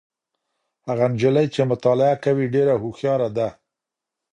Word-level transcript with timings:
هغه 0.87 1.05
نجلۍ 1.11 1.45
چي 1.53 1.61
مطالعه 1.71 2.15
کوي 2.23 2.45
ډېره 2.55 2.73
هوښياره 2.83 3.29
ده. 3.37 3.47